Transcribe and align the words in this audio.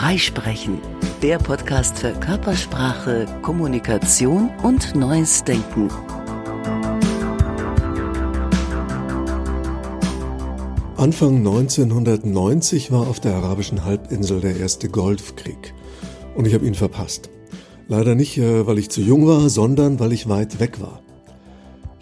Freisprechen, 0.00 0.78
der 1.22 1.38
Podcast 1.38 1.98
für 1.98 2.12
Körpersprache, 2.12 3.26
Kommunikation 3.42 4.48
und 4.62 4.94
neues 4.94 5.42
Denken. 5.42 5.88
Anfang 10.96 11.38
1990 11.38 12.92
war 12.92 13.08
auf 13.08 13.18
der 13.18 13.34
arabischen 13.34 13.84
Halbinsel 13.84 14.40
der 14.40 14.56
erste 14.56 14.88
Golfkrieg 14.88 15.74
und 16.36 16.46
ich 16.46 16.54
habe 16.54 16.64
ihn 16.64 16.76
verpasst. 16.76 17.28
Leider 17.88 18.14
nicht, 18.14 18.38
äh, 18.38 18.68
weil 18.68 18.78
ich 18.78 18.90
zu 18.90 19.00
jung 19.00 19.26
war, 19.26 19.48
sondern 19.48 19.98
weil 19.98 20.12
ich 20.12 20.28
weit 20.28 20.60
weg 20.60 20.80
war. 20.80 21.02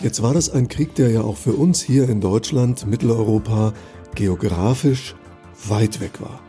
Jetzt 0.03 0.23
war 0.23 0.35
das 0.35 0.51
ein 0.51 0.69
Krieg, 0.69 0.95
der 0.97 1.09
ja 1.09 1.23
auch 1.23 1.39
für 1.39 1.55
uns 1.55 1.81
hier 1.81 2.11
in 2.11 2.21
Deutschland, 2.21 2.87
Mitteleuropa, 2.87 3.73
geografisch 4.15 5.15
weit 5.67 6.01
weg 6.01 6.21
war. 6.21 6.41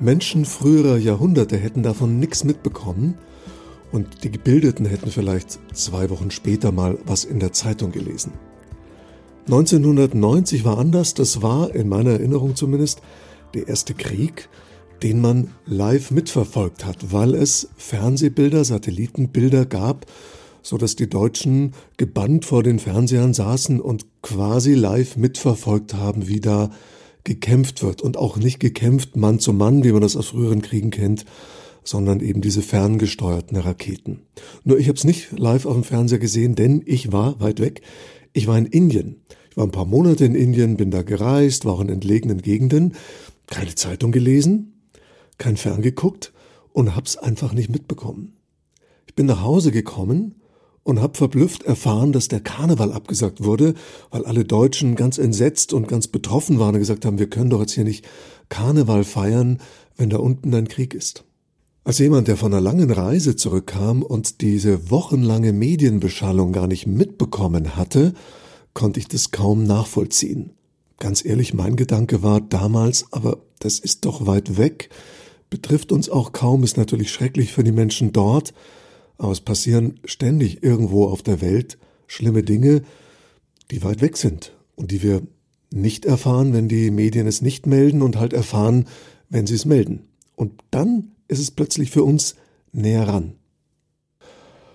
Menschen 0.00 0.44
früherer 0.44 0.96
Jahrhunderte 0.96 1.56
hätten 1.56 1.82
davon 1.82 2.18
nichts 2.18 2.44
mitbekommen 2.44 3.18
und 3.92 4.24
die 4.24 4.30
Gebildeten 4.30 4.86
hätten 4.86 5.10
vielleicht 5.10 5.58
zwei 5.74 6.10
Wochen 6.10 6.30
später 6.30 6.72
mal 6.72 6.98
was 7.04 7.24
in 7.24 7.38
der 7.38 7.52
Zeitung 7.52 7.92
gelesen. 7.92 8.32
1990 9.46 10.64
war 10.64 10.78
anders, 10.78 11.14
das 11.14 11.42
war, 11.42 11.74
in 11.74 11.88
meiner 11.88 12.12
Erinnerung 12.12 12.54
zumindest, 12.54 13.02
der 13.54 13.68
erste 13.68 13.94
Krieg, 13.94 14.48
den 15.02 15.20
man 15.20 15.50
live 15.66 16.10
mitverfolgt 16.12 16.84
hat, 16.84 17.12
weil 17.12 17.34
es 17.34 17.68
Fernsehbilder, 17.76 18.64
Satellitenbilder 18.64 19.66
gab, 19.66 20.06
so 20.62 20.78
dass 20.78 20.94
die 20.94 21.10
Deutschen 21.10 21.72
gebannt 21.96 22.44
vor 22.44 22.62
den 22.62 22.78
Fernsehern 22.78 23.34
saßen 23.34 23.80
und 23.80 24.06
quasi 24.22 24.74
live 24.74 25.16
mitverfolgt 25.16 25.94
haben, 25.94 26.28
wie 26.28 26.40
da 26.40 26.70
gekämpft 27.24 27.82
wird 27.82 28.02
und 28.02 28.16
auch 28.16 28.36
nicht 28.36 28.60
gekämpft 28.60 29.16
Mann 29.16 29.38
zu 29.38 29.52
Mann, 29.52 29.84
wie 29.84 29.92
man 29.92 30.02
das 30.02 30.16
aus 30.16 30.28
früheren 30.28 30.62
Kriegen 30.62 30.90
kennt, 30.90 31.24
sondern 31.84 32.20
eben 32.20 32.40
diese 32.40 32.62
ferngesteuerten 32.62 33.56
Raketen. 33.56 34.20
Nur 34.64 34.78
ich 34.78 34.88
habe 34.88 34.96
es 34.96 35.04
nicht 35.04 35.38
live 35.38 35.66
auf 35.66 35.74
dem 35.74 35.84
Fernseher 35.84 36.18
gesehen, 36.18 36.54
denn 36.54 36.82
ich 36.84 37.12
war 37.12 37.40
weit 37.40 37.60
weg. 37.60 37.82
Ich 38.32 38.46
war 38.46 38.56
in 38.56 38.66
Indien. 38.66 39.22
Ich 39.50 39.56
war 39.56 39.64
ein 39.64 39.72
paar 39.72 39.84
Monate 39.84 40.24
in 40.24 40.34
Indien, 40.34 40.76
bin 40.76 40.90
da 40.90 41.02
gereist, 41.02 41.64
war 41.64 41.74
auch 41.74 41.80
in 41.80 41.88
entlegenen 41.88 42.40
Gegenden, 42.40 42.94
keine 43.46 43.74
Zeitung 43.74 44.12
gelesen, 44.12 44.80
kein 45.38 45.56
Fern 45.56 45.82
geguckt 45.82 46.32
und 46.72 46.96
hab's 46.96 47.16
einfach 47.18 47.52
nicht 47.52 47.68
mitbekommen. 47.68 48.36
Ich 49.06 49.14
bin 49.14 49.26
nach 49.26 49.42
Hause 49.42 49.72
gekommen 49.72 50.36
und 50.84 51.00
hab 51.00 51.16
verblüfft 51.16 51.62
erfahren, 51.62 52.12
dass 52.12 52.28
der 52.28 52.40
Karneval 52.40 52.92
abgesagt 52.92 53.44
wurde, 53.44 53.74
weil 54.10 54.24
alle 54.24 54.44
Deutschen 54.44 54.96
ganz 54.96 55.18
entsetzt 55.18 55.72
und 55.72 55.88
ganz 55.88 56.08
betroffen 56.08 56.58
waren 56.58 56.74
und 56.74 56.80
gesagt 56.80 57.04
haben, 57.04 57.18
wir 57.18 57.30
können 57.30 57.50
doch 57.50 57.60
jetzt 57.60 57.72
hier 57.72 57.84
nicht 57.84 58.04
Karneval 58.48 59.04
feiern, 59.04 59.58
wenn 59.96 60.10
da 60.10 60.18
unten 60.18 60.54
ein 60.54 60.68
Krieg 60.68 60.94
ist. 60.94 61.24
Als 61.84 61.98
jemand, 61.98 62.28
der 62.28 62.36
von 62.36 62.52
einer 62.52 62.60
langen 62.60 62.90
Reise 62.90 63.34
zurückkam 63.34 64.02
und 64.02 64.40
diese 64.40 64.90
wochenlange 64.90 65.52
Medienbeschallung 65.52 66.52
gar 66.52 66.68
nicht 66.68 66.86
mitbekommen 66.86 67.76
hatte, 67.76 68.14
konnte 68.74 69.00
ich 69.00 69.08
das 69.08 69.32
kaum 69.32 69.64
nachvollziehen. 69.64 70.50
Ganz 70.98 71.24
ehrlich, 71.24 71.54
mein 71.54 71.74
Gedanke 71.74 72.22
war 72.22 72.40
damals, 72.40 73.06
aber 73.10 73.38
das 73.58 73.80
ist 73.80 74.04
doch 74.04 74.26
weit 74.26 74.56
weg, 74.56 74.90
betrifft 75.50 75.90
uns 75.90 76.08
auch 76.08 76.32
kaum, 76.32 76.62
ist 76.62 76.76
natürlich 76.76 77.10
schrecklich 77.10 77.52
für 77.52 77.64
die 77.64 77.72
Menschen 77.72 78.12
dort, 78.12 78.54
aber 79.18 79.32
es 79.32 79.40
passieren 79.40 80.00
ständig 80.04 80.62
irgendwo 80.62 81.06
auf 81.06 81.22
der 81.22 81.40
Welt 81.40 81.78
schlimme 82.06 82.42
Dinge, 82.42 82.82
die 83.70 83.82
weit 83.82 84.02
weg 84.02 84.16
sind 84.16 84.52
und 84.76 84.90
die 84.90 85.02
wir 85.02 85.22
nicht 85.70 86.04
erfahren, 86.04 86.52
wenn 86.52 86.68
die 86.68 86.90
Medien 86.90 87.26
es 87.26 87.40
nicht 87.40 87.66
melden 87.66 88.02
und 88.02 88.16
halt 88.16 88.32
erfahren, 88.32 88.86
wenn 89.30 89.46
sie 89.46 89.54
es 89.54 89.64
melden. 89.64 90.02
Und 90.36 90.62
dann 90.70 91.12
ist 91.28 91.38
es 91.38 91.50
plötzlich 91.50 91.90
für 91.90 92.04
uns 92.04 92.36
näher 92.72 93.08
ran. 93.08 93.34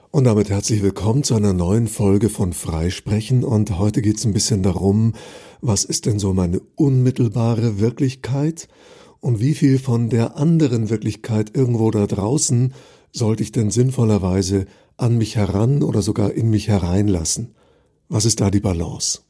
Und 0.10 0.24
damit 0.24 0.50
herzlich 0.50 0.82
willkommen 0.82 1.24
zu 1.24 1.36
einer 1.36 1.53
neuen 1.53 1.88
Folge 1.88 2.30
von 2.30 2.53
Freisprechen. 2.53 3.44
Und 3.44 3.78
heute 3.78 4.02
geht 4.02 4.18
es 4.18 4.26
ein 4.26 4.34
bisschen 4.34 4.64
darum, 4.64 5.14
was 5.62 5.84
ist 5.84 6.08
denn 6.08 6.18
so 6.18 6.34
meine 6.34 6.62
unmittelbare 6.76 7.80
Wirklichkeit 7.80 8.68
und 9.20 9.40
wie 9.40 9.53
viel 9.53 9.78
von 9.78 10.09
der 10.09 10.38
anderen 10.38 10.90
Wirklichkeit 10.90 11.56
irgendwo 11.56 11.92
da 11.92 12.08
draußen 12.08 12.74
sollte 13.17 13.44
ich 13.44 13.51
denn 13.51 13.72
sinnvollerweise 13.72 14.66
an 14.95 15.17
mich 15.17 15.35
heran 15.35 15.83
oder 15.83 16.01
sogar 16.01 16.33
in 16.33 16.50
mich 16.50 16.67
hereinlassen? 16.67 17.55
Was 18.09 18.25
ist 18.25 18.39
da 18.39 18.51
die 18.51 18.59
Balance? 18.59 19.22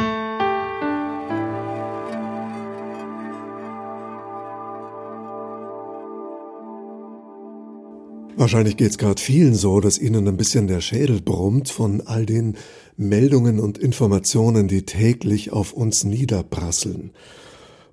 Wahrscheinlich 8.35 8.77
geht 8.77 8.91
es 8.91 8.97
gerade 8.99 9.19
vielen 9.19 9.55
so, 9.55 9.79
dass 9.79 9.97
ihnen 9.97 10.27
ein 10.27 10.37
bisschen 10.37 10.67
der 10.67 10.79
Schädel 10.79 11.21
brummt 11.21 11.69
von 11.69 12.01
all 12.01 12.27
den 12.27 12.55
Meldungen 12.95 13.59
und 13.59 13.79
Informationen, 13.79 14.67
die 14.67 14.83
täglich 14.83 15.51
auf 15.51 15.73
uns 15.73 16.03
niederprasseln. 16.03 17.11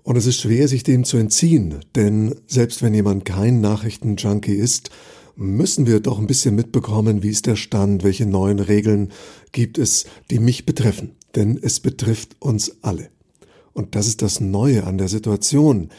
Und 0.03 0.17
es 0.17 0.27
ist 0.27 0.43
schwer, 0.43 0.69
sich 0.69 0.83
dem 0.83 1.05
zu 1.05 1.17
entziehen, 1.17 1.77
denn 1.95 2.35
selbst 2.47 2.83
wenn 2.83 2.93
jemand 2.93 3.25
kein 3.25 3.63
Nachrichtenjunkie 3.63 4.55
ist, 4.55 4.91
müssen 5.37 5.87
wir 5.87 6.01
doch 6.01 6.19
ein 6.19 6.27
bisschen 6.27 6.55
mitbekommen, 6.55 7.23
wie 7.23 7.31
ist 7.31 7.47
der 7.47 7.57
Stand, 7.57 8.05
welche 8.05 8.27
neuen 8.27 8.61
Regeln 8.61 9.11
gibt 9.53 9.79
es, 9.79 10.07
die 10.31 10.39
mich 10.39 10.67
betreffen. 10.67 11.13
Denn 11.35 11.59
es 11.61 11.81
betrifft 11.81 12.37
uns 12.39 12.77
alle. 12.83 13.09
Und 13.73 13.95
das 13.97 14.07
ist 14.07 14.23
das 14.23 14.41
Neue 14.41 14.85
an 14.85 14.99
der 14.99 15.09
Situation. 15.09 15.91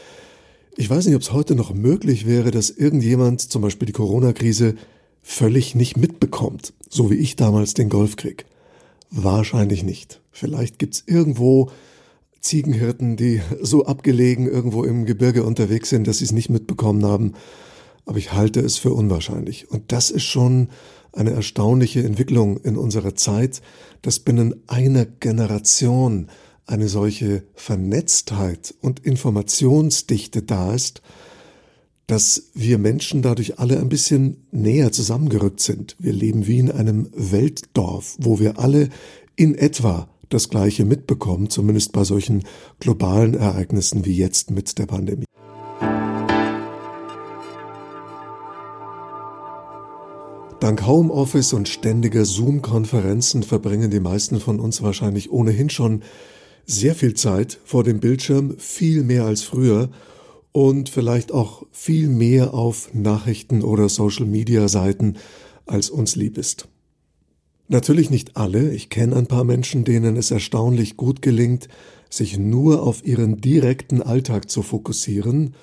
Ich 0.76 0.88
weiß 0.88 1.06
nicht, 1.06 1.14
ob 1.14 1.22
es 1.22 1.32
heute 1.32 1.54
noch 1.54 1.74
möglich 1.74 2.26
wäre, 2.26 2.50
dass 2.50 2.70
irgendjemand 2.70 3.40
zum 3.40 3.62
Beispiel 3.62 3.86
die 3.86 3.92
Corona-Krise 3.92 4.76
völlig 5.22 5.74
nicht 5.74 5.96
mitbekommt, 5.96 6.72
so 6.88 7.10
wie 7.10 7.16
ich 7.16 7.36
damals 7.36 7.74
den 7.74 7.88
Golfkrieg. 7.88 8.46
Wahrscheinlich 9.10 9.84
nicht. 9.84 10.20
Vielleicht 10.30 10.78
gibt's 10.78 11.02
irgendwo 11.06 11.70
Ziegenhirten, 12.40 13.16
die 13.16 13.42
so 13.60 13.84
abgelegen 13.86 14.46
irgendwo 14.46 14.84
im 14.84 15.04
Gebirge 15.04 15.42
unterwegs 15.42 15.90
sind, 15.90 16.06
dass 16.06 16.18
sie 16.18 16.24
es 16.24 16.32
nicht 16.32 16.48
mitbekommen 16.48 17.04
haben 17.04 17.34
aber 18.06 18.18
ich 18.18 18.32
halte 18.32 18.60
es 18.60 18.78
für 18.78 18.94
unwahrscheinlich. 18.94 19.70
Und 19.70 19.92
das 19.92 20.10
ist 20.10 20.24
schon 20.24 20.68
eine 21.12 21.30
erstaunliche 21.30 22.02
Entwicklung 22.02 22.58
in 22.58 22.76
unserer 22.76 23.14
Zeit, 23.14 23.60
dass 24.02 24.20
binnen 24.20 24.62
einer 24.68 25.04
Generation 25.04 26.28
eine 26.66 26.88
solche 26.88 27.42
Vernetztheit 27.54 28.74
und 28.80 29.00
Informationsdichte 29.00 30.42
da 30.42 30.74
ist, 30.74 31.02
dass 32.06 32.50
wir 32.54 32.78
Menschen 32.78 33.22
dadurch 33.22 33.58
alle 33.58 33.80
ein 33.80 33.88
bisschen 33.88 34.46
näher 34.52 34.92
zusammengerückt 34.92 35.60
sind. 35.60 35.96
Wir 35.98 36.12
leben 36.12 36.46
wie 36.46 36.58
in 36.58 36.70
einem 36.70 37.10
Weltdorf, 37.14 38.16
wo 38.20 38.38
wir 38.38 38.58
alle 38.58 38.88
in 39.34 39.56
etwa 39.56 40.08
das 40.28 40.48
Gleiche 40.48 40.84
mitbekommen, 40.84 41.50
zumindest 41.50 41.92
bei 41.92 42.04
solchen 42.04 42.44
globalen 42.78 43.34
Ereignissen 43.34 44.04
wie 44.04 44.16
jetzt 44.16 44.50
mit 44.50 44.78
der 44.78 44.86
Pandemie. 44.86 45.26
Dank 50.66 50.84
Homeoffice 50.84 51.52
und 51.52 51.68
ständiger 51.68 52.24
Zoom-Konferenzen 52.24 53.44
verbringen 53.44 53.88
die 53.88 54.00
meisten 54.00 54.40
von 54.40 54.58
uns 54.58 54.82
wahrscheinlich 54.82 55.30
ohnehin 55.30 55.70
schon 55.70 56.02
sehr 56.64 56.96
viel 56.96 57.14
Zeit 57.14 57.60
vor 57.64 57.84
dem 57.84 58.00
Bildschirm, 58.00 58.58
viel 58.58 59.04
mehr 59.04 59.26
als 59.26 59.44
früher 59.44 59.90
und 60.50 60.88
vielleicht 60.88 61.30
auch 61.30 61.64
viel 61.70 62.08
mehr 62.08 62.52
auf 62.52 62.92
Nachrichten 62.92 63.62
oder 63.62 63.88
Social-Media-Seiten, 63.88 65.18
als 65.66 65.88
uns 65.88 66.16
lieb 66.16 66.36
ist. 66.36 66.66
Natürlich 67.68 68.10
nicht 68.10 68.36
alle, 68.36 68.72
ich 68.72 68.90
kenne 68.90 69.14
ein 69.14 69.28
paar 69.28 69.44
Menschen, 69.44 69.84
denen 69.84 70.16
es 70.16 70.32
erstaunlich 70.32 70.96
gut 70.96 71.22
gelingt, 71.22 71.68
sich 72.10 72.38
nur 72.38 72.82
auf 72.82 73.06
ihren 73.06 73.40
direkten 73.40 74.02
Alltag 74.02 74.50
zu 74.50 74.62
fokussieren 74.62 75.54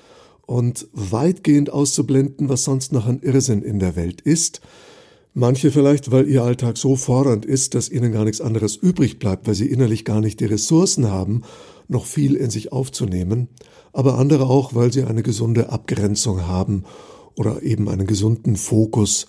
und 0.46 0.88
weitgehend 0.94 1.68
auszublenden, 1.68 2.48
was 2.48 2.64
sonst 2.64 2.94
noch 2.94 3.06
ein 3.06 3.20
Irrsinn 3.20 3.60
in 3.60 3.78
der 3.80 3.96
Welt 3.96 4.22
ist. 4.22 4.62
Manche 5.36 5.72
vielleicht, 5.72 6.12
weil 6.12 6.28
ihr 6.28 6.44
Alltag 6.44 6.78
so 6.78 6.94
fordernd 6.94 7.44
ist, 7.44 7.74
dass 7.74 7.88
ihnen 7.88 8.12
gar 8.12 8.24
nichts 8.24 8.40
anderes 8.40 8.76
übrig 8.76 9.18
bleibt, 9.18 9.48
weil 9.48 9.56
sie 9.56 9.66
innerlich 9.66 10.04
gar 10.04 10.20
nicht 10.20 10.38
die 10.38 10.44
Ressourcen 10.44 11.10
haben, 11.10 11.42
noch 11.88 12.06
viel 12.06 12.36
in 12.36 12.50
sich 12.50 12.70
aufzunehmen, 12.70 13.48
aber 13.92 14.16
andere 14.16 14.46
auch, 14.46 14.76
weil 14.76 14.92
sie 14.92 15.02
eine 15.02 15.24
gesunde 15.24 15.70
Abgrenzung 15.70 16.46
haben 16.46 16.84
oder 17.34 17.64
eben 17.64 17.88
einen 17.88 18.06
gesunden 18.06 18.54
Fokus 18.54 19.26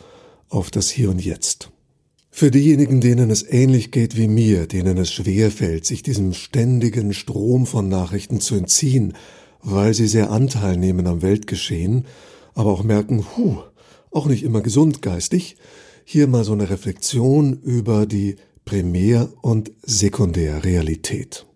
auf 0.48 0.70
das 0.70 0.92
Hier 0.92 1.10
und 1.10 1.26
Jetzt. 1.26 1.72
Für 2.30 2.52
diejenigen, 2.52 3.02
denen 3.02 3.32
es 3.32 3.42
ähnlich 3.42 3.90
geht 3.90 4.16
wie 4.16 4.28
mir, 4.28 4.68
denen 4.68 5.00
es 5.00 5.12
schwer 5.12 5.50
fällt, 5.50 5.86
sich 5.86 6.04
diesem 6.04 6.34
ständigen 6.34 7.14
Strom 7.14 7.66
von 7.66 7.90
Nachrichten 7.90 8.40
zu 8.40 8.54
entziehen, 8.54 9.14
weil 9.64 9.96
sie 9.96 10.08
sehr 10.08 10.30
Anteil 10.30 10.78
nehmen 10.78 11.08
am 11.08 11.24
Weltgeschehen, 11.24 12.06
aber 12.54 12.72
auch 12.72 12.84
merken, 12.84 13.26
huh, 13.36 13.58
auch 14.12 14.28
nicht 14.28 14.44
immer 14.44 14.62
gesund 14.62 15.02
geistig, 15.02 15.56
hier 16.08 16.28
mal 16.28 16.44
so 16.44 16.54
eine 16.54 16.70
Reflexion 16.70 17.60
über 17.64 18.06
die 18.06 18.36
Primär- 18.64 19.28
und 19.42 19.72
Sekundärrealität. 19.82 21.48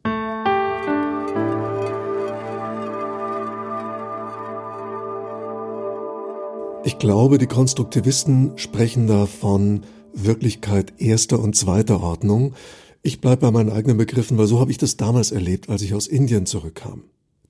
Ich 6.83 6.97
glaube, 6.97 7.37
die 7.37 7.45
Konstruktivisten 7.45 8.53
sprechen 8.57 9.05
da 9.05 9.27
von 9.27 9.81
Wirklichkeit 10.13 10.93
erster 10.97 11.39
und 11.39 11.55
zweiter 11.55 12.01
Ordnung. 12.01 12.55
Ich 13.03 13.21
bleibe 13.21 13.41
bei 13.41 13.51
meinen 13.51 13.69
eigenen 13.69 13.97
Begriffen, 13.97 14.39
weil 14.39 14.47
so 14.47 14.59
habe 14.59 14.71
ich 14.71 14.79
das 14.79 14.97
damals 14.97 15.31
erlebt, 15.31 15.69
als 15.69 15.83
ich 15.83 15.93
aus 15.93 16.07
Indien 16.07 16.47
zurückkam. 16.47 17.03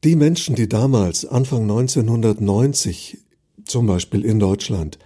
Die 0.03 0.17
Menschen, 0.17 0.55
die 0.55 0.67
damals, 0.67 1.25
Anfang 1.25 1.61
1990, 1.61 3.19
zum 3.63 3.87
Beispiel 3.87 4.25
in 4.25 4.39
Deutschland, 4.39 4.99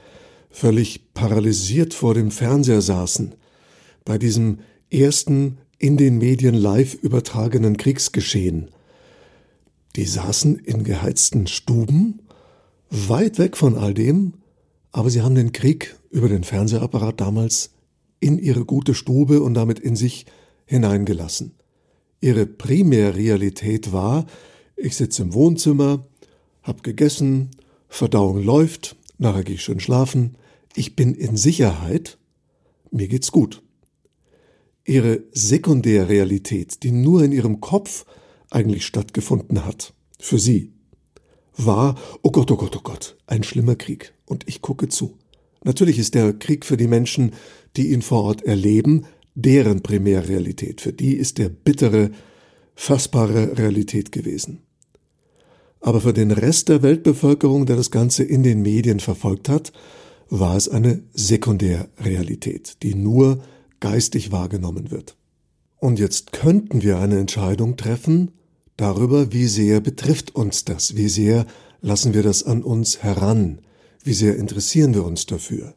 völlig 0.54 1.14
paralysiert 1.14 1.94
vor 1.94 2.14
dem 2.14 2.32
Fernseher 2.32 2.82
saßen, 2.82 3.34
bei 4.06 4.18
diesem 4.18 4.60
ersten 4.90 5.58
in 5.80 5.98
den 5.98 6.20
Medien 6.20 6.54
live 6.54 6.94
übertragenen 6.94 7.76
Kriegsgeschehen, 7.76 8.70
die 9.96 10.06
saßen 10.06 10.58
in 10.60 10.84
geheizten 10.84 11.48
Stuben, 11.48 12.22
weit 12.90 13.40
weg 13.40 13.58
von 13.58 13.76
all 13.76 13.94
dem, 13.94 14.34
aber 14.92 15.10
sie 15.10 15.22
haben 15.22 15.36
den 15.36 15.52
Krieg 15.52 15.96
über 16.12 16.30
den 16.30 16.44
Fernsehapparat 16.44 17.20
damals 17.20 17.72
in 18.20 18.38
ihre 18.38 18.64
gute 18.64 18.94
Stube 18.94 19.42
und 19.42 19.56
damit 19.56 19.80
in 19.80 19.96
sich 19.96 20.28
hineingelassen. 20.66 21.56
Ihre 22.22 22.46
Primärrealität 22.46 23.92
war, 23.92 24.28
ich 24.78 24.96
sitze 24.96 25.24
im 25.24 25.34
Wohnzimmer, 25.34 26.06
hab 26.62 26.84
gegessen, 26.84 27.50
Verdauung 27.90 28.42
läuft, 28.42 28.96
nachher 29.18 29.44
gehe 29.44 29.56
ich 29.56 29.64
schön 29.64 29.80
schlafen, 29.80 30.38
ich 30.76 30.96
bin 30.96 31.14
in 31.14 31.38
Sicherheit, 31.38 32.18
mir 32.92 33.08
geht's 33.08 33.32
gut. 33.32 33.62
Ihre 34.86 35.24
Sekundärrealität, 35.32 36.84
die 36.84 36.92
nur 36.92 37.24
in 37.24 37.32
ihrem 37.32 37.62
Kopf 37.62 38.06
eigentlich 38.50 38.86
stattgefunden 38.86 39.66
hat, 39.66 39.94
für 40.20 40.40
sie, 40.40 40.74
war, 41.56 41.96
oh 42.22 42.32
Gott, 42.32 42.52
oh 42.52 42.58
Gott, 42.58 42.76
oh 42.76 42.82
Gott, 42.84 43.18
ein 43.28 43.44
schlimmer 43.44 43.76
Krieg, 43.76 44.14
und 44.26 44.48
ich 44.48 44.62
gucke 44.62 44.90
zu. 44.90 45.18
Natürlich 45.64 46.00
ist 46.00 46.16
der 46.16 46.34
Krieg 46.34 46.66
für 46.66 46.78
die 46.78 46.88
Menschen, 46.88 47.32
die 47.78 47.92
ihn 47.92 48.02
vor 48.02 48.24
Ort 48.24 48.44
erleben, 48.44 49.06
deren 49.36 49.82
Primärrealität. 49.82 50.82
Für 50.82 50.94
die 50.94 51.16
ist 51.16 51.38
der 51.38 51.50
bittere, 51.50 52.12
fassbare 52.76 53.58
Realität 53.58 54.12
gewesen. 54.12 54.62
Aber 55.80 56.02
für 56.02 56.14
den 56.14 56.32
Rest 56.32 56.70
der 56.70 56.82
Weltbevölkerung, 56.82 57.66
der 57.66 57.76
das 57.76 57.92
Ganze 57.92 58.24
in 58.24 58.44
den 58.44 58.62
Medien 58.62 59.00
verfolgt 59.00 59.50
hat, 59.50 59.72
war 60.30 60.56
es 60.56 60.70
eine 60.70 61.04
Sekundärrealität, 61.14 62.84
die 62.84 62.96
nur 62.96 63.44
geistig 63.80 64.32
wahrgenommen 64.32 64.92
wird. 64.92 65.16
Und 65.78 66.00
jetzt 66.00 66.32
könnten 66.32 66.82
wir 66.82 67.00
eine 67.00 67.20
Entscheidung 67.20 67.76
treffen 67.76 68.32
darüber, 68.78 69.34
wie 69.34 69.48
sehr 69.48 69.82
betrifft 69.82 70.34
uns 70.36 70.64
das, 70.66 70.96
wie 70.96 71.10
sehr 71.10 71.46
lassen 71.82 72.14
wir 72.14 72.24
das 72.24 72.44
an 72.44 72.64
uns 72.64 73.04
heran, 73.04 73.60
wie 74.04 74.14
sehr 74.14 74.38
interessieren 74.38 74.94
wir 74.94 75.06
uns 75.06 75.26
dafür? 75.26 75.76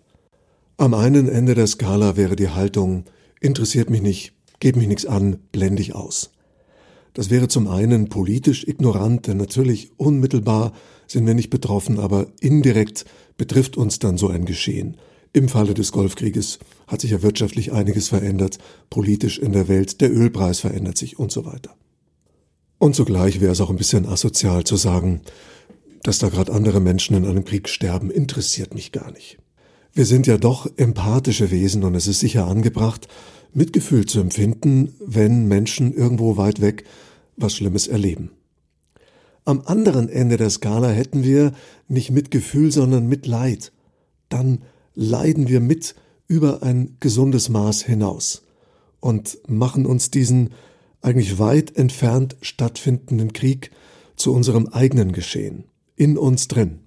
Am 0.76 0.94
einen 0.94 1.28
Ende 1.28 1.54
der 1.54 1.66
Skala 1.66 2.16
wäre 2.16 2.37
die 2.37 2.50
Haltung, 2.50 3.04
interessiert 3.40 3.90
mich 3.90 4.02
nicht, 4.02 4.32
geht 4.60 4.76
mich 4.76 4.87
nichts 4.87 5.06
an, 5.06 5.38
blende 5.50 5.82
ich 5.82 5.94
aus. 5.94 6.31
Das 7.16 7.30
wäre 7.30 7.48
zum 7.48 7.66
einen 7.66 8.10
politisch 8.10 8.68
ignorant, 8.68 9.26
denn 9.26 9.38
natürlich 9.38 9.90
unmittelbar 9.96 10.74
sind 11.06 11.26
wir 11.26 11.32
nicht 11.32 11.48
betroffen, 11.48 11.98
aber 11.98 12.26
indirekt 12.40 13.06
betrifft 13.38 13.78
uns 13.78 13.98
dann 13.98 14.18
so 14.18 14.28
ein 14.28 14.44
Geschehen. 14.44 14.98
Im 15.32 15.48
Falle 15.48 15.72
des 15.72 15.92
Golfkrieges 15.92 16.58
hat 16.86 17.00
sich 17.00 17.12
ja 17.12 17.22
wirtschaftlich 17.22 17.72
einiges 17.72 18.08
verändert, 18.08 18.58
politisch 18.90 19.38
in 19.38 19.52
der 19.52 19.66
Welt, 19.66 20.02
der 20.02 20.14
Ölpreis 20.14 20.60
verändert 20.60 20.98
sich 20.98 21.18
und 21.18 21.32
so 21.32 21.46
weiter. 21.46 21.74
Und 22.76 22.94
zugleich 22.94 23.40
wäre 23.40 23.52
es 23.52 23.62
auch 23.62 23.70
ein 23.70 23.76
bisschen 23.76 24.04
asozial 24.04 24.64
zu 24.64 24.76
sagen, 24.76 25.22
dass 26.02 26.19
da 26.19 26.28
gerade 26.28 26.52
andere 26.52 26.80
Menschen 26.80 27.16
in 27.16 27.24
einem 27.24 27.46
Krieg 27.46 27.70
sterben, 27.70 28.10
interessiert 28.10 28.74
mich 28.74 28.92
gar 28.92 29.10
nicht. 29.10 29.38
Wir 29.94 30.04
sind 30.04 30.26
ja 30.26 30.36
doch 30.36 30.70
empathische 30.76 31.50
Wesen 31.50 31.82
und 31.82 31.94
es 31.94 32.08
ist 32.08 32.20
sicher 32.20 32.46
angebracht, 32.46 33.08
Mitgefühl 33.54 34.04
zu 34.04 34.20
empfinden, 34.20 34.92
wenn 35.00 35.48
Menschen 35.48 35.94
irgendwo 35.94 36.36
weit 36.36 36.60
weg 36.60 36.84
was 37.36 37.54
Schlimmes 37.54 37.86
erleben. 37.86 38.30
Am 39.44 39.62
anderen 39.64 40.08
Ende 40.08 40.36
der 40.36 40.50
Skala 40.50 40.88
hätten 40.88 41.22
wir 41.22 41.52
nicht 41.86 42.10
Mitgefühl, 42.10 42.72
sondern 42.72 43.06
Mitleid. 43.06 43.72
Dann 44.28 44.62
leiden 44.94 45.48
wir 45.48 45.60
mit 45.60 45.94
über 46.26 46.62
ein 46.62 46.96
gesundes 46.98 47.48
Maß 47.48 47.82
hinaus 47.82 48.42
und 48.98 49.38
machen 49.46 49.86
uns 49.86 50.10
diesen 50.10 50.50
eigentlich 51.00 51.38
weit 51.38 51.76
entfernt 51.76 52.36
stattfindenden 52.40 53.32
Krieg 53.32 53.70
zu 54.16 54.32
unserem 54.32 54.66
eigenen 54.66 55.12
Geschehen 55.12 55.64
in 55.94 56.18
uns 56.18 56.48
drin. 56.48 56.80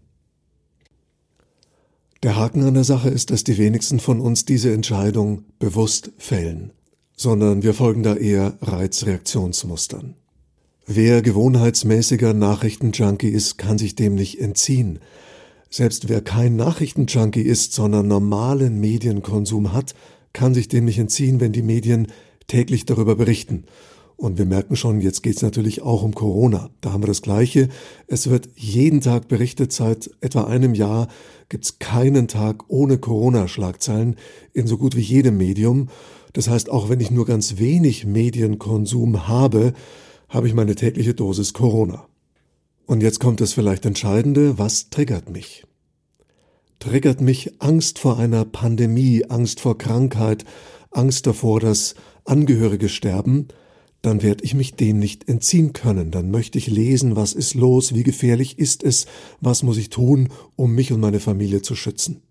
Der 2.22 2.36
Haken 2.36 2.64
an 2.64 2.74
der 2.74 2.84
Sache 2.84 3.10
ist, 3.10 3.32
dass 3.32 3.46
die 3.46 3.58
wenigsten 3.58 4.00
von 4.00 4.20
uns 4.20 4.44
diese 4.44 4.74
Entscheidung 4.74 5.46
bewusst 5.58 6.12
fällen, 6.18 6.74
sondern 7.16 7.64
wir 7.64 7.74
folgen 7.74 8.04
da 8.04 8.16
eher 8.16 8.58
Reizreaktionsmustern. 8.62 10.16
Wer 10.92 11.22
gewohnheitsmäßiger 11.22 12.34
Nachrichtenjunkie 12.34 13.30
ist, 13.30 13.60
kann 13.60 13.78
sich 13.78 13.94
dem 13.94 14.16
nicht 14.16 14.42
entziehen. 14.42 14.98
Selbst 15.70 16.10
wer 16.10 16.20
kein 16.20 16.56
Nachrichtenjunkie 16.56 17.44
ist, 17.44 17.74
sondern 17.74 18.08
normalen 18.08 18.80
Medienkonsum 18.80 19.72
hat, 19.72 19.94
kann 20.34 20.56
sich 20.56 20.68
dem 20.68 20.86
nicht 20.86 20.98
entziehen, 20.98 21.40
wenn 21.40 21.52
die 21.52 21.62
Medien 21.62 22.08
täglich 22.48 22.86
darüber 22.86 23.16
berichten. 23.16 23.66
Und 24.18 24.40
wir 24.40 24.46
merken 24.46 24.76
schon, 24.76 25.00
jetzt 25.00 25.22
geht 25.22 25.36
es 25.36 25.44
natürlich 25.44 25.84
auch 25.84 26.02
um 26.02 26.16
Corona. 26.16 26.72
Da 26.82 26.92
haben 26.92 27.04
wir 27.04 27.08
das 27.08 27.22
Gleiche. 27.22 27.70
Es 28.08 28.28
wird 28.28 28.50
jeden 28.56 29.02
Tag 29.02 29.28
berichtet, 29.28 29.72
seit 29.72 30.10
etwa 30.22 30.46
einem 30.46 30.74
Jahr 30.74 31.08
gibt 31.50 31.66
es 31.66 31.78
keinen 31.78 32.28
Tag 32.28 32.64
ohne 32.68 32.98
Corona-Schlagzeilen 32.98 34.16
in 34.54 34.66
so 34.66 34.80
gut 34.80 34.96
wie 34.96 35.02
jedem 35.02 35.38
Medium. 35.38 35.90
Das 36.34 36.50
heißt, 36.50 36.72
auch 36.72 36.90
wenn 36.90 37.00
ich 37.00 37.12
nur 37.12 37.28
ganz 37.28 37.60
wenig 37.60 38.08
Medienkonsum 38.08 39.28
habe, 39.28 39.74
habe 40.30 40.48
ich 40.48 40.54
meine 40.54 40.76
tägliche 40.76 41.14
Dosis 41.14 41.54
Corona. 41.54 42.08
Und 42.86 43.02
jetzt 43.02 43.20
kommt 43.20 43.42
das 43.42 43.54
vielleicht 43.54 43.86
Entscheidende, 43.86 44.58
was 44.58 44.90
triggert 44.90 45.30
mich? 45.30 45.66
Triggert 46.80 47.20
mich 47.20 47.62
Angst 47.62 48.00
vor 48.00 48.18
einer 48.18 48.46
Pandemie, 48.46 49.26
Angst 49.28 49.60
vor 49.60 49.78
Krankheit, 49.78 50.46
Angst 50.92 51.28
davor, 51.28 51.60
dass 51.60 51.96
Angehörige 52.26 52.90
sterben, 52.90 53.48
dann 54.02 54.24
werde 54.24 54.44
ich 54.44 54.54
mich 54.54 54.76
dem 54.76 54.98
nicht 55.00 55.28
entziehen 55.28 55.74
können. 55.74 56.10
Dann 56.12 56.32
möchte 56.32 56.58
ich 56.58 56.68
lesen, 56.68 57.16
was 57.16 57.34
ist 57.34 57.54
los, 57.54 57.94
wie 57.94 58.04
gefährlich 58.04 58.58
ist 58.58 58.84
es, 58.84 59.08
was 59.42 59.62
muss 59.62 59.78
ich 59.78 59.90
tun, 59.90 60.30
um 60.56 60.74
mich 60.74 60.92
und 60.94 61.02
meine 61.02 61.20
Familie 61.20 61.62
zu 61.62 61.76
schützen. 61.76 62.22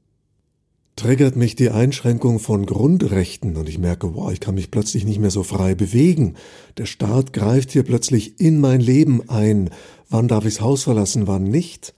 Triggert 0.98 1.36
mich 1.36 1.54
die 1.54 1.70
Einschränkung 1.70 2.40
von 2.40 2.66
Grundrechten 2.66 3.56
und 3.56 3.68
ich 3.68 3.78
merke, 3.78 4.16
wow, 4.16 4.32
ich 4.32 4.40
kann 4.40 4.56
mich 4.56 4.72
plötzlich 4.72 5.04
nicht 5.04 5.20
mehr 5.20 5.30
so 5.30 5.44
frei 5.44 5.76
bewegen. 5.76 6.34
Der 6.76 6.86
Staat 6.86 7.32
greift 7.32 7.70
hier 7.70 7.84
plötzlich 7.84 8.40
in 8.40 8.58
mein 8.58 8.80
Leben 8.80 9.28
ein. 9.28 9.70
Wann 10.10 10.26
darf 10.26 10.44
ichs 10.44 10.60
Haus 10.60 10.82
verlassen, 10.82 11.28
wann 11.28 11.44
nicht? 11.44 11.94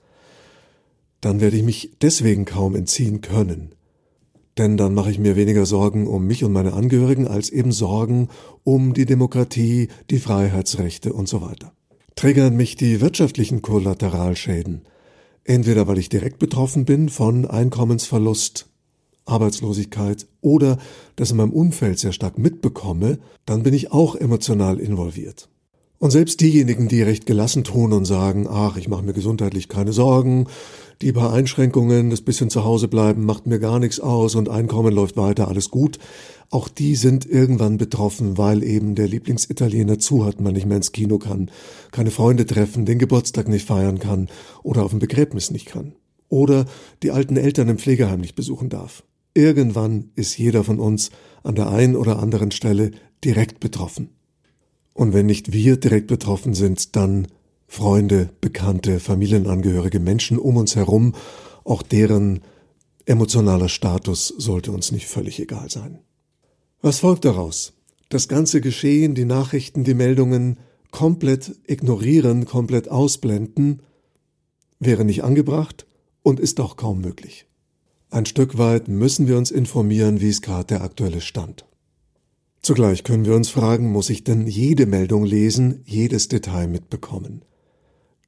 Dann 1.19 1.41
werde 1.41 1.57
ich 1.57 1.63
mich 1.63 1.93
deswegen 1.99 2.45
kaum 2.45 2.75
entziehen 2.75 3.21
können. 3.21 3.73
Denn 4.59 4.77
dann 4.77 4.93
mache 4.93 5.09
ich 5.09 5.17
mir 5.17 5.35
weniger 5.35 5.65
Sorgen 5.65 6.05
um 6.05 6.27
mich 6.27 6.43
und 6.43 6.51
meine 6.51 6.73
Angehörigen 6.73 7.27
als 7.27 7.49
eben 7.49 7.71
Sorgen 7.71 8.29
um 8.63 8.93
die 8.93 9.07
Demokratie, 9.07 9.87
die 10.11 10.19
Freiheitsrechte 10.19 11.11
und 11.11 11.27
so 11.27 11.41
weiter. 11.41 11.73
Triggern 12.13 12.55
mich 12.55 12.75
die 12.75 13.01
wirtschaftlichen 13.01 13.63
Kollateralschäden. 13.63 14.83
Entweder 15.43 15.87
weil 15.87 15.97
ich 15.97 16.09
direkt 16.09 16.37
betroffen 16.37 16.85
bin 16.85 17.09
von 17.09 17.47
Einkommensverlust, 17.47 18.67
Arbeitslosigkeit 19.25 20.27
oder 20.41 20.77
das 21.15 21.31
in 21.31 21.37
meinem 21.37 21.53
Umfeld 21.53 21.99
sehr 21.99 22.11
stark 22.11 22.37
mitbekomme, 22.37 23.19
dann 23.45 23.63
bin 23.63 23.73
ich 23.73 23.91
auch 23.91 24.15
emotional 24.15 24.79
involviert. 24.79 25.49
Und 26.01 26.09
selbst 26.09 26.41
diejenigen, 26.41 26.87
die 26.87 27.03
recht 27.03 27.27
gelassen 27.27 27.63
tun 27.63 27.93
und 27.93 28.05
sagen, 28.05 28.47
ach, 28.49 28.75
ich 28.75 28.87
mache 28.87 29.03
mir 29.03 29.13
gesundheitlich 29.13 29.69
keine 29.69 29.93
Sorgen, 29.93 30.47
die 31.03 31.11
paar 31.11 31.31
Einschränkungen, 31.31 32.09
das 32.09 32.21
bisschen 32.21 32.49
zu 32.49 32.63
Hause 32.63 32.87
bleiben, 32.87 33.23
macht 33.23 33.45
mir 33.45 33.59
gar 33.59 33.77
nichts 33.77 33.99
aus 33.99 34.33
und 34.33 34.49
Einkommen 34.49 34.95
läuft 34.95 35.15
weiter, 35.15 35.47
alles 35.47 35.69
gut, 35.69 35.99
auch 36.49 36.69
die 36.69 36.95
sind 36.95 37.27
irgendwann 37.27 37.77
betroffen, 37.77 38.39
weil 38.39 38.63
eben 38.63 38.95
der 38.95 39.07
Lieblingsitaliener 39.07 39.99
zu 39.99 40.25
hat, 40.25 40.41
man 40.41 40.53
nicht 40.53 40.65
mehr 40.65 40.77
ins 40.77 40.91
Kino 40.91 41.19
kann, 41.19 41.51
keine 41.91 42.09
Freunde 42.09 42.47
treffen, 42.47 42.85
den 42.85 42.97
Geburtstag 42.97 43.47
nicht 43.47 43.67
feiern 43.67 43.99
kann 43.99 44.27
oder 44.63 44.83
auf 44.83 44.93
ein 44.93 44.99
Begräbnis 44.99 45.51
nicht 45.51 45.67
kann. 45.67 45.93
Oder 46.29 46.65
die 47.03 47.11
alten 47.11 47.37
Eltern 47.37 47.69
im 47.69 47.77
Pflegeheim 47.77 48.21
nicht 48.21 48.35
besuchen 48.35 48.69
darf. 48.69 49.03
Irgendwann 49.33 50.11
ist 50.15 50.37
jeder 50.37 50.63
von 50.63 50.79
uns 50.79 51.11
an 51.43 51.55
der 51.55 51.69
einen 51.69 51.95
oder 51.95 52.19
anderen 52.19 52.51
Stelle 52.51 52.91
direkt 53.23 53.59
betroffen. 53.59 54.09
Und 54.93 55.13
wenn 55.13 55.25
nicht 55.25 55.53
wir 55.53 55.77
direkt 55.77 56.07
betroffen 56.07 56.53
sind, 56.53 56.95
dann 56.95 57.27
Freunde, 57.67 58.29
Bekannte, 58.41 58.99
Familienangehörige, 58.99 59.99
Menschen 59.99 60.37
um 60.37 60.57
uns 60.57 60.75
herum, 60.75 61.15
auch 61.63 61.81
deren 61.81 62.41
emotionaler 63.05 63.69
Status 63.69 64.27
sollte 64.27 64.71
uns 64.71 64.91
nicht 64.91 65.07
völlig 65.07 65.39
egal 65.39 65.69
sein. 65.69 65.99
Was 66.81 66.99
folgt 66.99 67.25
daraus? 67.25 67.73
Das 68.09 68.27
ganze 68.27 68.59
Geschehen, 68.59 69.15
die 69.15 69.25
Nachrichten, 69.25 69.85
die 69.85 69.93
Meldungen 69.93 70.57
komplett 70.91 71.55
ignorieren, 71.65 72.45
komplett 72.45 72.89
ausblenden, 72.89 73.81
wäre 74.79 75.05
nicht 75.05 75.23
angebracht 75.23 75.85
und 76.23 76.39
ist 76.39 76.59
auch 76.59 76.75
kaum 76.75 76.99
möglich. 76.99 77.45
Ein 78.13 78.25
Stück 78.25 78.57
weit 78.57 78.89
müssen 78.89 79.29
wir 79.29 79.37
uns 79.37 79.51
informieren, 79.51 80.19
wie 80.19 80.27
ist 80.27 80.41
gerade 80.41 80.65
der 80.65 80.81
aktuelle 80.81 81.21
Stand. 81.21 81.65
Zugleich 82.61 83.05
können 83.05 83.23
wir 83.23 83.35
uns 83.35 83.47
fragen, 83.47 83.89
muss 83.89 84.09
ich 84.09 84.25
denn 84.25 84.47
jede 84.47 84.85
Meldung 84.85 85.23
lesen, 85.23 85.79
jedes 85.85 86.27
Detail 86.27 86.67
mitbekommen? 86.67 87.45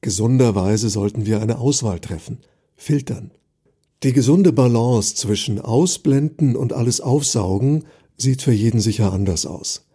Gesunderweise 0.00 0.88
sollten 0.88 1.26
wir 1.26 1.42
eine 1.42 1.58
Auswahl 1.58 2.00
treffen, 2.00 2.38
filtern. 2.76 3.32
Die 4.02 4.14
gesunde 4.14 4.54
Balance 4.54 5.16
zwischen 5.16 5.60
Ausblenden 5.60 6.56
und 6.56 6.72
alles 6.72 7.02
aufsaugen 7.02 7.84
sieht 8.16 8.40
für 8.40 8.52
jeden 8.52 8.80
sicher 8.80 9.12
anders 9.12 9.44
aus. 9.44 9.86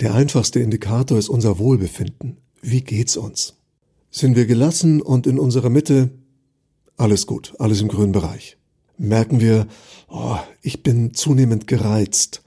Der 0.00 0.12
einfachste 0.12 0.60
Indikator 0.60 1.16
ist 1.16 1.30
unser 1.30 1.58
Wohlbefinden. 1.58 2.36
Wie 2.60 2.82
geht's 2.82 3.16
uns? 3.16 3.54
Sind 4.10 4.36
wir 4.36 4.44
gelassen 4.44 5.00
und 5.00 5.26
in 5.26 5.38
unserer 5.38 5.70
Mitte? 5.70 6.10
Alles 6.98 7.26
gut, 7.26 7.54
alles 7.58 7.80
im 7.80 7.88
grünen 7.88 8.12
Bereich. 8.12 8.58
Merken 8.98 9.40
wir, 9.40 9.66
oh, 10.08 10.36
ich 10.60 10.82
bin 10.82 11.14
zunehmend 11.14 11.66
gereizt, 11.66 12.42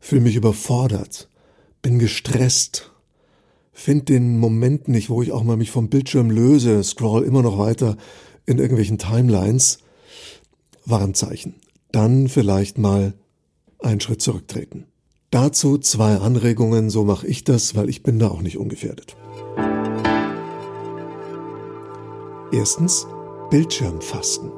fühle 0.00 0.22
mich 0.22 0.36
überfordert, 0.36 1.28
bin 1.82 1.98
gestresst, 1.98 2.92
find 3.72 4.08
den 4.08 4.38
Moment 4.38 4.88
nicht, 4.88 5.10
wo 5.10 5.22
ich 5.22 5.32
auch 5.32 5.42
mal 5.42 5.56
mich 5.56 5.70
vom 5.70 5.88
Bildschirm 5.88 6.30
löse, 6.30 6.82
scroll 6.82 7.24
immer 7.24 7.42
noch 7.42 7.58
weiter 7.58 7.96
in 8.46 8.58
irgendwelchen 8.58 8.98
Timelines. 8.98 9.78
Warnzeichen. 10.84 11.56
Dann 11.92 12.28
vielleicht 12.28 12.78
mal 12.78 13.14
einen 13.78 14.00
Schritt 14.00 14.22
zurücktreten. 14.22 14.86
Dazu 15.30 15.76
zwei 15.78 16.16
Anregungen, 16.16 16.88
so 16.90 17.04
mache 17.04 17.26
ich 17.26 17.44
das, 17.44 17.74
weil 17.74 17.88
ich 17.88 18.02
bin 18.02 18.18
da 18.18 18.28
auch 18.28 18.40
nicht 18.40 18.56
ungefährdet. 18.56 19.16
Erstens 22.50 23.06
Bildschirmfasten. 23.50 24.57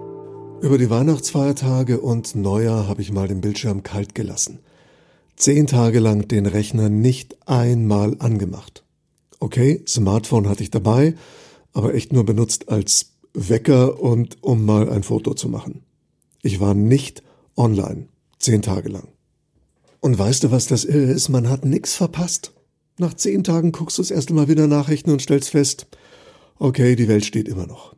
Über 0.60 0.78
die 0.78 0.90
Weihnachtsfeiertage 0.90 2.00
und 2.00 2.34
Neujahr 2.34 2.86
habe 2.86 3.02
ich 3.02 3.12
mal 3.12 3.28
den 3.28 3.40
Bildschirm 3.40 3.82
kalt 3.82 4.14
gelassen 4.14 4.60
zehn 5.40 5.66
Tage 5.66 6.00
lang 6.00 6.28
den 6.28 6.44
Rechner 6.44 6.90
nicht 6.90 7.36
einmal 7.48 8.16
angemacht. 8.18 8.84
Okay, 9.40 9.82
Smartphone 9.88 10.48
hatte 10.48 10.62
ich 10.62 10.70
dabei, 10.70 11.14
aber 11.72 11.94
echt 11.94 12.12
nur 12.12 12.26
benutzt 12.26 12.68
als 12.68 13.12
Wecker 13.32 14.00
und 14.00 14.42
um 14.42 14.66
mal 14.66 14.90
ein 14.90 15.02
Foto 15.02 15.32
zu 15.32 15.48
machen. 15.48 15.82
Ich 16.42 16.60
war 16.60 16.74
nicht 16.74 17.22
online, 17.56 18.08
zehn 18.38 18.60
Tage 18.60 18.90
lang. 18.90 19.08
Und 20.00 20.18
weißt 20.18 20.44
du, 20.44 20.50
was 20.50 20.66
das 20.66 20.84
Irre 20.84 21.10
ist? 21.10 21.30
Man 21.30 21.48
hat 21.48 21.64
nix 21.64 21.94
verpasst. 21.94 22.52
Nach 22.98 23.14
zehn 23.14 23.42
Tagen 23.42 23.72
guckst 23.72 23.96
du 23.96 24.02
das 24.02 24.10
erste 24.10 24.34
Mal 24.34 24.48
wieder 24.48 24.66
Nachrichten 24.66 25.10
und 25.10 25.22
stellst 25.22 25.50
fest, 25.50 25.86
okay, 26.58 26.96
die 26.96 27.08
Welt 27.08 27.24
steht 27.24 27.48
immer 27.48 27.66
noch. 27.66 27.94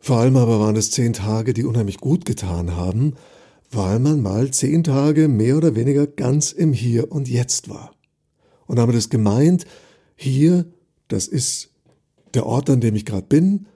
Vor 0.00 0.18
allem 0.18 0.36
aber 0.36 0.60
waren 0.60 0.76
es 0.76 0.90
zehn 0.90 1.12
Tage, 1.12 1.54
die 1.54 1.64
unheimlich 1.64 1.98
gut 1.98 2.24
getan 2.24 2.76
haben, 2.76 3.14
weil 3.70 3.98
man 3.98 4.22
mal 4.22 4.50
zehn 4.50 4.84
Tage 4.84 5.28
mehr 5.28 5.56
oder 5.56 5.74
weniger 5.74 6.06
ganz 6.06 6.52
im 6.52 6.72
Hier 6.72 7.12
und 7.12 7.28
Jetzt 7.28 7.68
war. 7.68 7.92
Und 8.66 8.76
damit 8.76 8.96
ist 8.96 9.10
gemeint, 9.10 9.64
hier, 10.14 10.66
das 11.08 11.26
ist 11.26 11.70
der 12.34 12.46
Ort, 12.46 12.70
an 12.70 12.80
dem 12.80 12.94
ich 12.94 13.04
gerade 13.04 13.26
bin, 13.26 13.66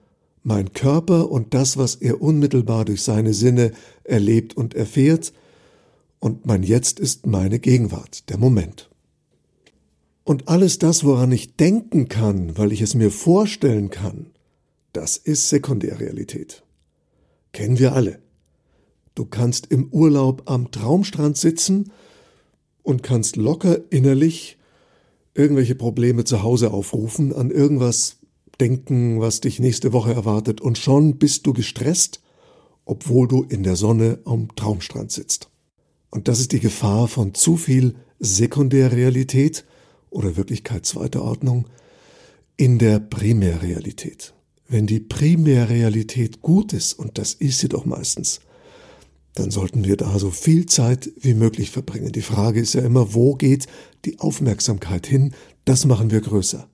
mein 0.43 0.73
Körper 0.73 1.31
und 1.31 1.53
das, 1.53 1.77
was 1.77 1.95
er 1.95 2.21
unmittelbar 2.21 2.85
durch 2.85 3.01
seine 3.01 3.33
Sinne 3.33 3.71
erlebt 4.03 4.55
und 4.55 4.73
erfährt, 4.73 5.33
und 6.19 6.45
mein 6.45 6.63
Jetzt 6.63 7.01
ist 7.01 7.27
meine 7.27 7.59
Gegenwart, 7.59 8.29
der 8.29 8.37
Moment. 8.37 8.89
Und 10.23 10.47
alles 10.47 10.79
das, 10.79 11.03
woran 11.03 11.33
ich 11.33 11.57
denken 11.57 12.07
kann, 12.07 12.57
weil 12.57 12.71
ich 12.71 12.81
es 12.81 12.95
mir 12.95 13.11
vorstellen 13.11 13.89
kann, 13.89 14.27
das 14.93 15.17
ist 15.17 15.49
Sekundärrealität. 15.49 16.63
Kennen 17.51 17.79
wir 17.79 17.93
alle. 17.93 18.19
Du 19.15 19.25
kannst 19.25 19.67
im 19.67 19.89
Urlaub 19.89 20.43
am 20.49 20.71
Traumstrand 20.71 21.37
sitzen 21.37 21.91
und 22.81 23.03
kannst 23.03 23.35
locker 23.35 23.79
innerlich 23.91 24.57
irgendwelche 25.33 25.75
Probleme 25.75 26.23
zu 26.23 26.43
Hause 26.43 26.71
aufrufen, 26.71 27.33
an 27.33 27.51
irgendwas 27.51 28.17
denken, 28.59 29.19
was 29.19 29.41
dich 29.41 29.59
nächste 29.59 29.93
Woche 29.93 30.13
erwartet, 30.13 30.61
und 30.61 30.77
schon 30.77 31.17
bist 31.17 31.45
du 31.47 31.53
gestresst, 31.53 32.21
obwohl 32.85 33.27
du 33.27 33.43
in 33.43 33.63
der 33.63 33.75
Sonne 33.75 34.19
am 34.25 34.55
Traumstrand 34.55 35.11
sitzt. 35.11 35.49
Und 36.11 36.27
das 36.27 36.39
ist 36.39 36.51
die 36.51 36.59
Gefahr 36.59 37.07
von 37.07 37.33
zu 37.33 37.57
viel 37.57 37.95
Sekundärrealität 38.19 39.65
oder 40.11 40.37
Wirklichkeit 40.37 40.85
zweiter 40.85 41.23
Ordnung 41.23 41.67
in 42.57 42.77
der 42.77 42.99
Primärrealität. 42.99 44.33
Wenn 44.73 44.87
die 44.87 44.99
Primärrealität 44.99 46.41
gut 46.41 46.73
ist, 46.73 46.93
und 46.93 47.19
das 47.19 47.35
ist 47.35 47.59
sie 47.59 47.69
doch 47.69 47.85
meistens, 47.85 48.39
dann 49.35 49.51
sollten 49.51 49.85
wir 49.85 49.97
da 49.97 50.17
so 50.17 50.31
viel 50.31 50.65
Zeit 50.65 51.11
wie 51.21 51.35
möglich 51.35 51.69
verbringen. 51.69 52.11
Die 52.11 52.23
Frage 52.23 52.59
ist 52.59 52.73
ja 52.73 52.81
immer, 52.81 53.13
wo 53.13 53.35
geht 53.35 53.67
die 54.03 54.19
Aufmerksamkeit 54.19 55.05
hin? 55.05 55.35
Das 55.63 55.85
machen 55.85 56.09
wir 56.09 56.21
größer. 56.21 56.67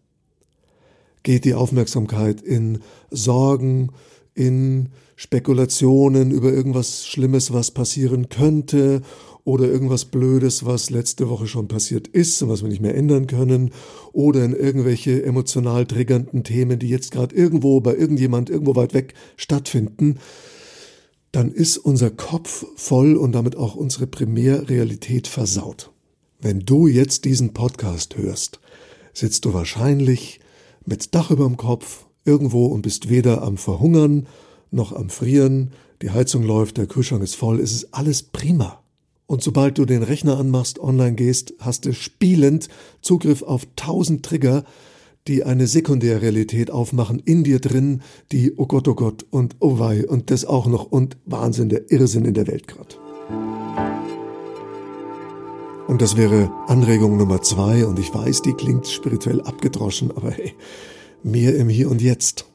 Geht 1.23 1.43
die 1.43 1.55
Aufmerksamkeit 1.55 2.39
in 2.41 2.79
Sorgen, 3.11 3.89
in 4.33 4.93
Spekulationen 5.17 6.31
über 6.31 6.53
irgendwas 6.53 7.05
Schlimmes, 7.05 7.51
was 7.51 7.71
passieren 7.71 8.29
könnte 8.29 9.01
oder 9.49 9.65
irgendwas 9.65 10.05
Blödes, 10.05 10.65
was 10.65 10.91
letzte 10.91 11.27
Woche 11.27 11.47
schon 11.47 11.67
passiert 11.67 12.07
ist 12.07 12.41
und 12.41 12.49
was 12.49 12.61
wir 12.61 12.69
nicht 12.69 12.81
mehr 12.81 12.95
ändern 12.95 13.25
können 13.25 13.71
oder 14.13 14.45
in 14.45 14.53
irgendwelche 14.53 15.23
emotional 15.23 15.85
triggernden 15.87 16.43
Themen, 16.43 16.77
die 16.77 16.89
jetzt 16.89 17.11
gerade 17.11 17.35
irgendwo 17.35 17.81
bei 17.81 17.95
irgendjemand 17.95 18.49
irgendwo 18.49 18.75
weit 18.75 18.93
weg 18.93 19.15
stattfinden, 19.37 20.19
dann 21.31 21.51
ist 21.51 21.77
unser 21.77 22.11
Kopf 22.11 22.65
voll 22.75 23.15
und 23.15 23.31
damit 23.31 23.55
auch 23.55 23.75
unsere 23.75 24.05
Primärrealität 24.05 25.27
versaut. 25.27 25.91
Wenn 26.39 26.59
du 26.59 26.87
jetzt 26.87 27.25
diesen 27.25 27.53
Podcast 27.53 28.17
hörst, 28.17 28.59
sitzt 29.13 29.45
du 29.45 29.53
wahrscheinlich 29.53 30.39
mit 30.85 31.15
Dach 31.15 31.31
überm 31.31 31.57
Kopf 31.57 32.05
irgendwo 32.23 32.67
und 32.67 32.83
bist 32.83 33.09
weder 33.09 33.41
am 33.41 33.57
Verhungern 33.57 34.27
noch 34.69 34.93
am 34.93 35.09
Frieren, 35.09 35.71
die 36.03 36.11
Heizung 36.11 36.43
läuft, 36.43 36.77
der 36.77 36.85
Kühlschrank 36.85 37.23
ist 37.23 37.35
voll, 37.35 37.59
es 37.59 37.71
ist 37.71 37.93
alles 37.93 38.23
prima. 38.23 38.83
Und 39.29 39.43
sobald 39.43 39.77
du 39.77 39.85
den 39.85 40.01
Rechner 40.01 40.39
anmachst, 40.39 40.79
online 40.79 41.13
gehst, 41.13 41.53
hast 41.59 41.85
du 41.85 41.93
spielend 41.93 42.67
Zugriff 42.99 43.43
auf 43.43 43.67
tausend 43.75 44.25
Trigger, 44.25 44.63
die 45.27 45.43
eine 45.43 45.67
Sekundärrealität 45.67 46.71
aufmachen 46.71 47.19
in 47.19 47.43
dir 47.43 47.59
drin, 47.59 48.01
die 48.31 48.53
oh 48.57 48.65
Gott, 48.65 48.87
oh 48.87 48.95
Gott 48.95 49.27
und 49.29 49.55
oh 49.59 49.77
wei 49.77 50.07
und 50.07 50.31
das 50.31 50.45
auch 50.45 50.65
noch 50.65 50.91
und 50.91 51.15
Wahnsinn, 51.27 51.69
der 51.69 51.91
Irrsinn 51.91 52.25
in 52.25 52.33
der 52.33 52.47
Welt 52.47 52.67
gerade. 52.67 52.95
Und 55.87 56.01
das 56.01 56.17
wäre 56.17 56.51
Anregung 56.65 57.15
Nummer 57.15 57.43
zwei 57.43 57.85
und 57.85 57.99
ich 57.99 58.11
weiß, 58.11 58.41
die 58.41 58.53
klingt 58.53 58.87
spirituell 58.87 59.41
abgedroschen, 59.41 60.09
aber 60.09 60.31
hey, 60.31 60.55
mehr 61.21 61.55
im 61.55 61.69
Hier 61.69 61.91
und 61.91 62.01
Jetzt. 62.01 62.45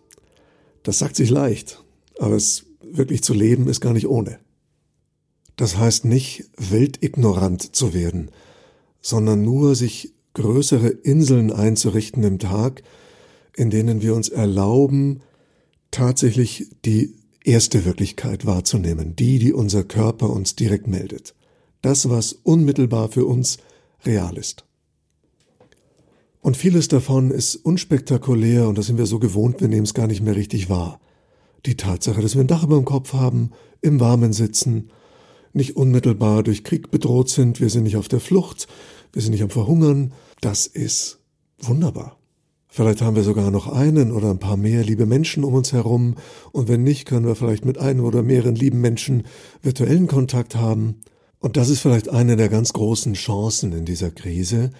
Das 0.83 0.99
sagt 0.99 1.15
sich 1.15 1.31
leicht, 1.31 1.85
aber 2.19 2.35
es 2.35 2.67
wirklich 2.83 3.23
zu 3.23 3.33
leben 3.33 3.69
ist 3.69 3.81
gar 3.81 3.93
nicht 3.93 4.09
ohne. 4.09 4.41
Das 5.57 5.77
heißt 5.77 6.05
nicht, 6.05 6.45
weltignorant 6.57 7.75
zu 7.77 7.95
werden, 7.95 8.31
sondern 9.01 9.43
nur 9.43 9.75
sich 9.75 10.13
größere 10.35 10.89
Inseln 10.89 11.53
einzurichten 11.53 12.25
im 12.25 12.39
Tag, 12.39 12.83
in 13.57 13.71
denen 13.71 14.03
wir 14.03 14.15
uns 14.15 14.29
erlauben, 14.29 15.21
tatsächlich 15.91 16.71
die 16.85 17.15
erste 17.45 17.85
Wirklichkeit 17.85 18.47
wahrzunehmen, 18.47 19.15
die, 19.15 19.39
die 19.39 19.53
unser 19.53 19.85
Körper 19.85 20.31
uns 20.31 20.57
direkt 20.57 20.89
meldet. 20.89 21.35
Das, 21.83 22.09
was 22.09 22.33
unmittelbar 22.33 23.11
für 23.11 23.27
uns 23.27 23.59
real 24.05 24.37
ist. 24.37 24.65
Und 26.41 26.57
vieles 26.57 26.89
davon 26.89 27.31
ist 27.31 27.57
unspektakulär 27.57 28.69
und 28.69 28.77
das 28.77 28.87
sind 28.87 28.99
wir 28.99 29.07
so 29.07 29.19
gewohnt, 29.19 29.61
wir 29.61 29.69
nehmen 29.69 29.85
es 29.85 29.95
gar 29.95 30.07
nicht 30.07 30.21
mehr 30.21 30.37
richtig 30.37 30.69
wahr. 30.69 31.01
Die 31.65 31.77
Tatsache, 31.77 32.21
dass 32.21 32.35
wir 32.35 32.43
ein 32.43 32.49
Dach 32.49 32.65
über 32.65 32.77
dem 32.77 32.85
Kopf 32.85 33.13
haben, 33.13 33.53
im 33.81 34.01
Warmen 34.01 34.33
sitzen, 34.33 34.91
nicht 35.55 35.77
unmittelbar 35.77 36.43
durch 36.43 36.65
Krieg 36.65 36.91
bedroht 36.91 37.29
sind, 37.29 37.61
wir 37.61 37.71
sind 37.71 37.85
nicht 37.85 37.97
auf 37.97 38.09
der 38.09 38.21
Flucht, 38.21 38.67
wir 39.13 39.23
sind 39.23 39.33
nicht 39.33 39.43
am 39.43 39.51
Verhungern, 39.51 40.13
das 40.41 40.67
ist 40.67 41.21
wunderbar. 41.61 42.19
Vielleicht 42.69 43.03
haben 43.03 43.15
wir 43.15 43.23
sogar 43.23 43.53
noch 43.53 43.69
einen 43.69 44.11
oder 44.11 44.31
ein 44.31 44.41
paar 44.41 44.57
mehr 44.57 44.83
liebe 44.83 45.07
Menschen 45.07 45.45
um 45.45 45.55
uns 45.55 45.73
herum, 45.73 46.17
und 46.51 46.69
wenn 46.69 46.83
nicht, 46.83 47.07
können 47.07 47.25
wir 47.25 47.37
vielleicht 47.37 47.65
mit 47.65 47.79
einem 47.79 48.05
oder 48.05 48.25
mehreren 48.25 48.57
lieben 48.57 48.81
Menschen 48.81 49.23
virtuellen 49.63 50.09
Kontakt 50.09 50.57
haben. 50.57 51.01
Und 51.39 51.57
das 51.57 51.69
ist 51.69 51.79
vielleicht 51.79 52.09
eine 52.09 52.35
der 52.35 52.49
ganz 52.49 52.73
großen 52.73 53.15
Chancen 53.15 53.73
in 53.73 53.85
dieser 53.85 54.11
Krise, 54.11 54.71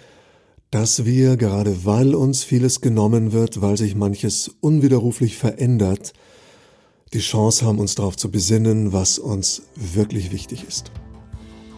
dass 0.71 1.05
wir, 1.05 1.37
gerade 1.37 1.85
weil 1.85 2.15
uns 2.15 2.43
vieles 2.43 2.81
genommen 2.81 3.31
wird, 3.31 3.61
weil 3.61 3.77
sich 3.77 3.95
manches 3.95 4.51
unwiderruflich 4.59 5.37
verändert, 5.37 6.11
die 7.13 7.19
Chance 7.19 7.65
haben, 7.65 7.79
uns 7.79 7.95
darauf 7.95 8.17
zu 8.17 8.29
besinnen, 8.29 8.91
was 8.93 9.19
uns 9.19 9.63
wirklich 9.75 10.31
wichtig 10.31 10.65
ist. 10.67 10.91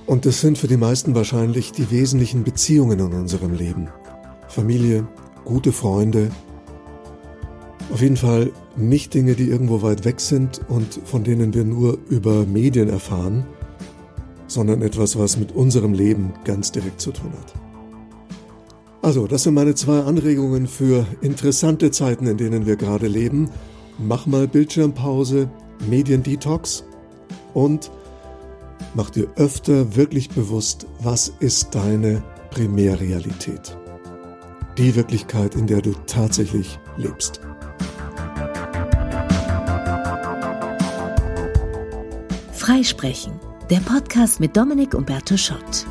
Und 0.06 0.26
das 0.26 0.40
sind 0.40 0.58
für 0.58 0.68
die 0.68 0.78
meisten 0.78 1.16
wahrscheinlich 1.16 1.72
die 1.74 1.92
wesentlichen 1.92 2.44
Beziehungen 2.44 3.00
in 3.00 3.14
unserem 3.14 3.54
Leben. 3.54 3.90
Familie, 4.48 5.08
gute 5.44 5.74
Freunde. 5.74 6.30
Auf 7.92 8.02
jeden 8.02 8.18
Fall 8.18 8.52
nicht 8.78 9.14
Dinge, 9.14 9.36
die 9.36 9.50
irgendwo 9.50 9.82
weit 9.82 10.06
weg 10.06 10.22
sind 10.22 10.62
und 10.70 11.00
von 11.06 11.24
denen 11.24 11.54
wir 11.54 11.66
nur 11.66 11.98
über 12.10 12.46
Medien 12.46 12.90
erfahren, 12.90 13.46
sondern 14.48 14.82
etwas, 14.82 15.18
was 15.18 15.38
mit 15.38 15.52
unserem 15.52 15.94
Leben 15.94 16.34
ganz 16.46 16.72
direkt 16.72 17.02
zu 17.02 17.12
tun 17.12 17.32
hat. 17.34 17.54
Also, 19.02 19.28
das 19.28 19.44
sind 19.44 19.54
meine 19.54 19.76
zwei 19.76 20.00
Anregungen 20.00 20.68
für 20.68 21.06
interessante 21.22 21.92
Zeiten, 21.92 22.28
in 22.28 22.38
denen 22.38 22.66
wir 22.66 22.78
gerade 22.78 23.08
leben. 23.08 23.50
Mach 23.98 24.28
mal 24.28 24.48
Bildschirmpause, 24.48 25.50
Mediendetox 25.90 26.84
und 27.54 27.92
mach 28.94 29.10
dir 29.10 29.28
öfter 29.36 29.96
wirklich 29.96 30.30
bewusst, 30.30 30.86
was 31.00 31.34
ist 31.40 31.74
deine 31.74 32.24
Primärrealität. 32.52 33.76
Die 34.78 34.96
Wirklichkeit, 34.96 35.56
in 35.56 35.66
der 35.66 35.82
du 35.82 35.94
tatsächlich 36.06 36.80
lebst. 36.98 37.42
Freisprechen, 42.54 43.40
der 43.72 43.80
Podcast 43.80 44.40
mit 44.40 44.56
Dominik 44.56 44.94
Umberto 44.94 45.38
Schott. 45.38 45.88